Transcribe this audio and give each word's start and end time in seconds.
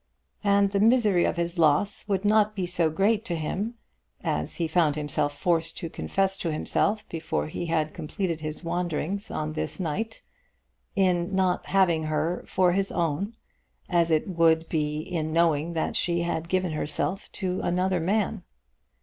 And 0.43 0.71
the 0.71 0.79
misery 0.79 1.25
of 1.25 1.37
his 1.37 1.59
loss 1.59 2.07
would 2.07 2.25
not 2.25 2.55
be 2.55 2.65
so 2.65 2.89
great 2.89 3.23
to 3.25 3.35
him, 3.35 3.75
as 4.23 4.55
he 4.55 4.67
found 4.67 4.95
himself 4.95 5.37
forced 5.37 5.77
to 5.77 5.91
confess 5.91 6.37
to 6.37 6.51
himself 6.51 7.07
before 7.07 7.45
he 7.45 7.67
had 7.67 7.93
completed 7.93 8.41
his 8.41 8.63
wanderings 8.63 9.29
on 9.29 9.53
this 9.53 9.79
night, 9.79 10.23
in 10.95 11.35
not 11.35 11.67
having 11.67 12.05
her 12.05 12.43
for 12.47 12.71
his 12.71 12.91
own, 12.91 13.35
as 13.89 14.09
it 14.09 14.27
would 14.27 14.67
be 14.69 15.01
in 15.01 15.31
knowing 15.31 15.73
that 15.73 15.95
she 15.95 16.21
had 16.23 16.49
given 16.49 16.71
herself 16.71 17.31
to 17.33 17.61
another 17.61 17.99
man. 17.99 18.41